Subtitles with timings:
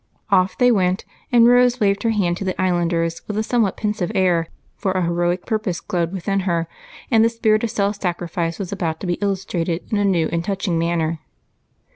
[0.31, 4.11] Off they went, and Rose waved her hand to the islanders with a somewhat pensive
[4.15, 6.67] air, for an heroic purpose glowed within her,
[7.11, 7.79] and the spirit of ROSE'S SACRIFICE.
[7.79, 11.19] Ill self sacrifice was about to be illustrated in a new and touching manner.